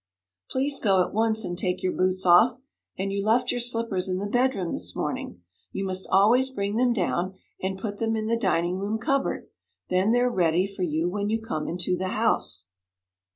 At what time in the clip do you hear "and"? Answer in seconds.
1.45-1.59, 2.97-3.11, 7.61-7.77